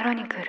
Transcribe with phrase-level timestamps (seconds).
[0.00, 0.44] クロニクル。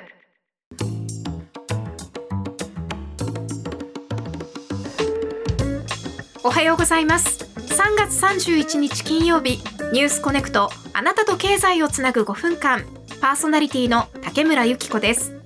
[6.41, 7.43] おはようございます。
[7.57, 9.61] 3月31日金曜日
[9.91, 12.85] ニュースコネクトあなたと経済をつなぐ5分間
[13.19, 15.37] パーソナリティの竹村由紀子です。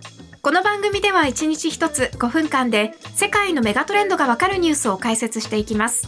[0.44, 6.08] この番組では1日1つ5分間で世界のメガトレンドがわかるニュースを解説していきます。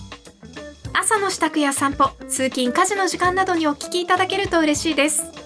[0.93, 5.36] 朝の支度や散歩通勤家事の時間などにお聞きいただけると嬉しいです。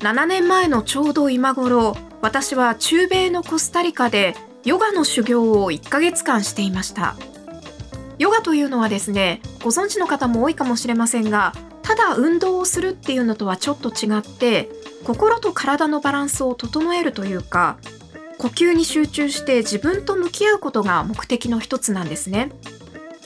[0.00, 7.16] 7年前のちょうど今頃私は中米のコスタリカでヨガの修行を1ヶ月間していました
[8.18, 14.68] ヨガというのはですねご存知の方も多いかもしれませんがただ運動をするっていうのとはちょっと違って
[15.04, 17.78] 心と体のバランスを整えるというか
[18.38, 22.50] 呼吸に集中して自分と向き合うことが目的の一つなんですね。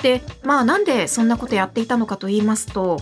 [0.02, 3.00] でまあなんでそんなことやっていたのかと言いますと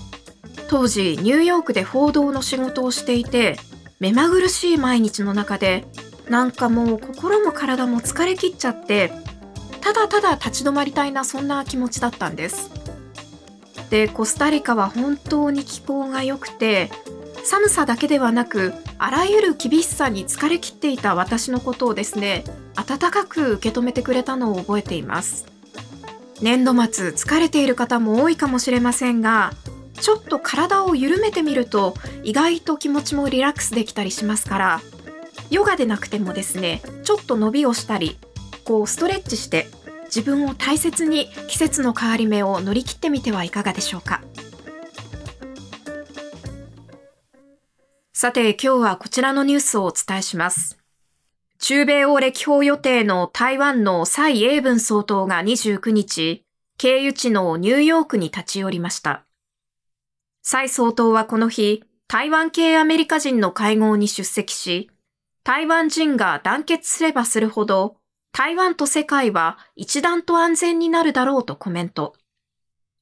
[0.68, 3.56] 当時ニューヨークで報道の仕事をしていて
[3.98, 5.84] 目まぐるしい毎日の中で
[6.28, 9.10] なんかもう心も体も疲れきっちゃって
[9.80, 12.70] ただただ立ち止まりたいなそんな気持ちだったんです。
[13.88, 16.90] でコスタリカは本当に気候が良くて
[17.42, 22.44] 寒さだけではなくあらゆる厳しさに疲れきっていた私のことをですね
[22.76, 25.46] 温かく受け止めてくれたのを覚えています。
[26.42, 29.52] 年度末疲れている方も多いかもしれませんが
[30.00, 34.80] ちょっと体を緩めてみると意外と気持ちもリラックスできたりしますから
[35.50, 38.18] ヨガでなくてもですねちょっと伸びをしたり
[38.64, 39.66] こうストレッチして
[40.04, 44.22] 自分を大切に季節の変わり目を乗り切ってみてはいかがでしょうか。
[48.20, 50.76] さて今日はこちらのニュースをお伝えします。
[51.60, 56.42] 中米を歴訪予定の台湾の蔡英文総統が29日
[56.78, 59.27] 経由地のニューヨークに立ち寄りました。
[60.50, 64.90] 蔡総統はこの日、台湾系アメリカ人の会合に出席し、
[65.44, 67.98] 台湾人が団結すればするほど、
[68.32, 72.14] 台湾と世界は一段と安全になるだろうとコメント。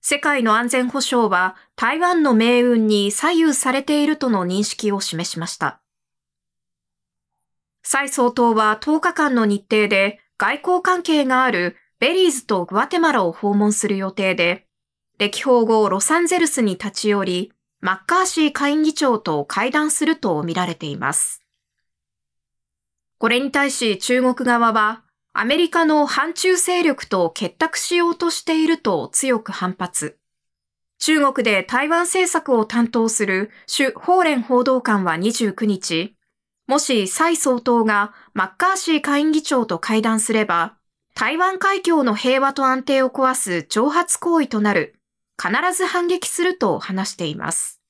[0.01, 5.81] 世界の安全保障は台湾の命運に左右されているとの認識を示しました。
[7.85, 14.66] 蔡総統は10日間の日程で外交関係があるベリーズとグアテマラを訪問する予定で、
[15.19, 21.41] 歴訪後ロサンゼルスに立ち寄り、マッカーシー下院議長と会談すると見られています。
[23.19, 30.19] これに対し中国側は、アメリカの反中勢力と結託しようとしていると強く反発。
[30.99, 36.15] 中国で台湾政策を担当する朱法蓮報道官は29日、
[36.67, 40.77] もし蔡総統がマッカーシー下院議長と会談すれば、
[41.15, 44.96] 台湾海峡の平和と安定を壊す挑発行為となる
[45.41, 47.81] 必ず反撃すると話しています。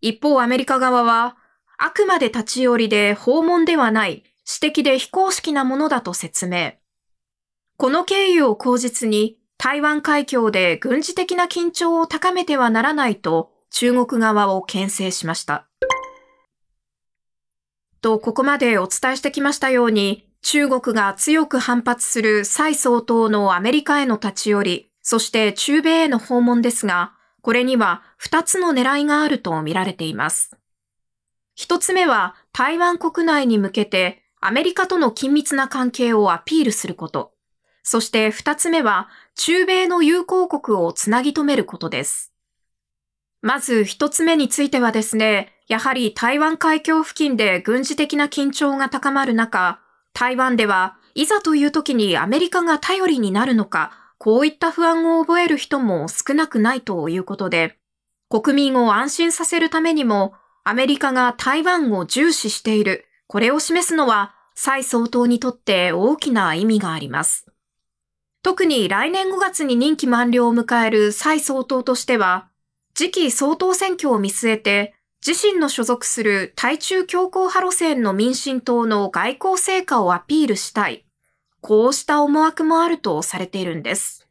[0.00, 1.36] 一方アメリカ側は、
[1.78, 6.74] あくまで立ち寄りで訪問ではない私的で非公式なものだと説明。
[7.76, 15.66] この経緯を口実に台湾海峡で軍事的な緊張を高めてはならないと中国側を牽制しました。
[18.00, 30.56] と、ここまでお伝えしてきましたように、中国が強く反発する蔡総統のアメリカへの立ち寄り、そして中米への訪問ですが、これには2つの狙いがあると見られています。
[31.58, 37.34] 1つ目は台湾国内に向けてアメリカとの緊密な関係をアピールすること。
[37.82, 42.32] そして2つ目は中米の友好国をつなぎ止めることです。
[43.42, 49.80] まず1つ目についてはですね、やはり台湾海峡付近で軍事的な緊張が高まる中、
[50.14, 57.76] 台湾ではいざという時にアメリカが頼りになるのか、こういった不安を覚える人も少なくないということで、
[58.30, 60.32] 国民を安心させるためにも、
[60.64, 67.52] アメリカが台湾を重視している、これを示すのは、蔡総統にとって大きな意味があります。
[68.42, 72.48] 特に来年5月に任期満了を迎える蔡総統としては、
[72.94, 74.94] 次期総統選挙を見据えて、
[75.26, 81.03] 自身の所属する対中強硬派路線の民進党の外交成果をアピールしたい。
[81.66, 84.28] こうした思惑もあるとされているんです。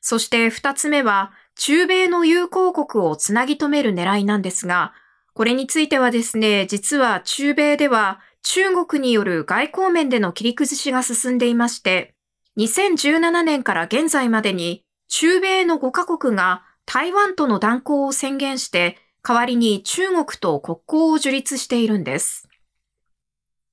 [0.00, 4.94] そして二つ目は、中米の友好国をつなぎ止める狙いなんですが、
[5.34, 12.14] これについてはですね、実は中米では中国による外交面での切り崩しが進んでいまして、
[12.56, 22.45] 2017年から現在までに中米の5カ国が台湾との断交を宣言して、代わりに中国と国交を樹立しているんです。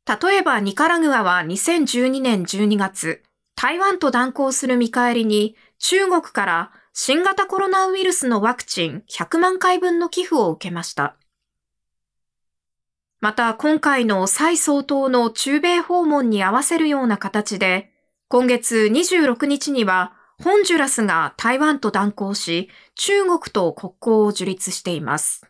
[0.06, 3.24] 例えばニカラグアは2012年12月、
[3.56, 11.16] 台湾と断交する見返りに中国から新型コロナウイルスのワクチン100万回分の寄付を受けました。
[13.22, 17.90] また今回の蔡総統の中米訪問に合わせるような形で、
[18.28, 20.12] 今月26日には
[20.44, 25.50] ホンジュラスが台湾と断交し、中国と国交を樹立しています。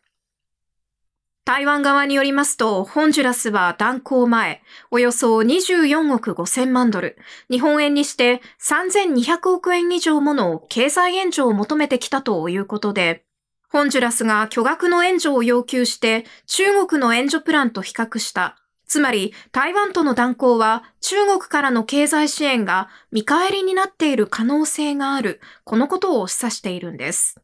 [1.45, 4.61] 台湾側によりますと、ホンジュラスは断交前、
[4.91, 7.17] およそ24億5000万ドル、
[7.51, 13.25] 日本円にして3200億円以上もの経済援助を求めてきたということで、
[13.69, 18.57] ホンジュラスが巨額の援助を要求して中国の援助プランと比較した。
[18.85, 25.41] つまり台湾との断交は中国からの経済支援が見返りになっている可能性がある。
[25.65, 27.41] このことを示唆しているんです。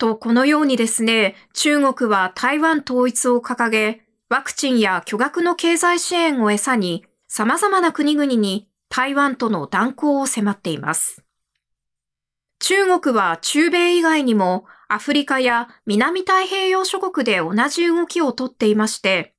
[0.00, 4.00] と、このようにですね、中国は台湾統一を掲げ、
[4.30, 11.22] ワクチンや巨額の経済支援を餌に、様々な国々に台湾との断交を迫っています。
[12.60, 19.34] 中国は中米以外にもアフリカや南太平洋諸国で同じ動きをとっていまして、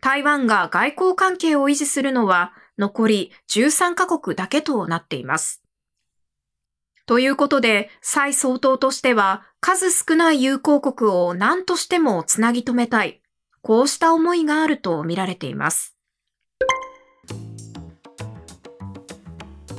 [0.00, 5.62] 台湾が外交関係を維持するのは残り13カ国だけとなっています。
[7.10, 13.20] ということで、蔡総統としては数少ない友好国を何としてもつなぎ止めたい。
[13.62, 15.96] こうした思いがあると見られています。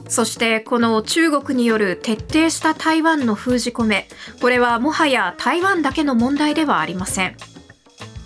[0.09, 4.09] そしてこの中国による徹底した台湾の封じ込め、
[4.41, 7.37] これはもはや台湾だけの問題ではありません。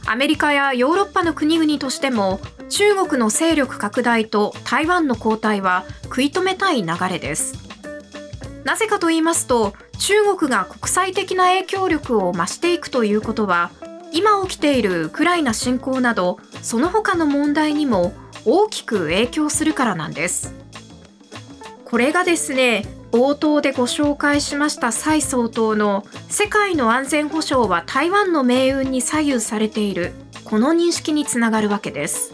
[0.07, 7.64] アメリカやヨーロッパの国々としても中国の勢力拡大と台湾の後退は食い止めたい流れです。
[8.65, 13.69] なぜかと言いますと中国が国際的な影響力を増していくということは
[14.11, 18.13] 今起きているウクライナ侵攻などその他の問題にも
[18.43, 20.53] 大きく影響するからなんです。
[21.85, 30.13] これがですね冒頭でご紹介しました蔡総統の世界の安全保障は台湾の命運に左右されている
[30.43, 32.33] この認識につながるわけです。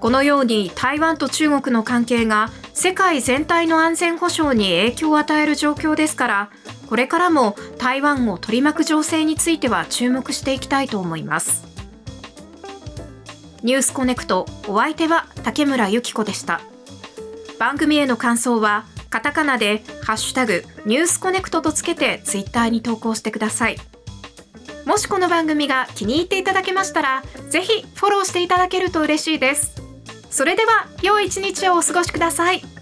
[0.00, 6.50] このように台湾と中国の関係が世界全体の安全保障に影響を与える状況ですから
[6.86, 11.66] これからも台湾を取り巻く情勢については注目していきたいと思います。
[13.64, 16.60] ニュースコネクトお相手は竹村由紀子でした。
[17.58, 23.76] 番組への感想はカタカナでハッシュタグニュースコネクトとつけてツイッターに投稿してください。
[24.86, 29.87] もしこの番組が気に入っていただけましたらぜひフォローしていただけると嬉しいです。
[30.30, 32.77] それでは良い一日をお過ごしください。